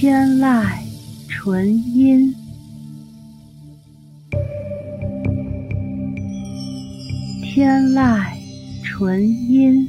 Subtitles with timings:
[0.00, 0.64] 天籁
[1.28, 2.32] 纯音，
[7.42, 8.22] 天籁
[8.84, 9.88] 纯音，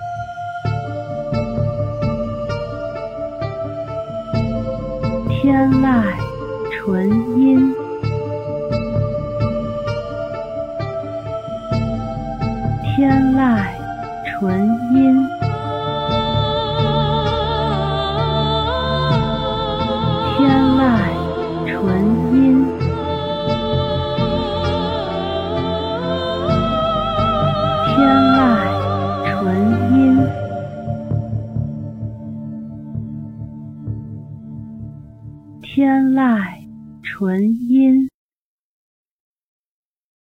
[5.41, 6.03] 天籁
[6.69, 7.73] 纯音，
[12.83, 13.65] 天籁
[14.23, 15.27] 纯音，
[35.73, 36.67] 天籁
[37.01, 38.10] 纯音。